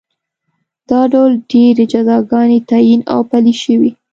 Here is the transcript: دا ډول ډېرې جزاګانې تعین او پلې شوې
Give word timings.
دا 0.89 1.01
ډول 1.13 1.31
ډېرې 1.51 1.83
جزاګانې 1.91 2.59
تعین 2.69 3.01
او 3.13 3.19
پلې 3.29 3.53
شوې 3.63 3.91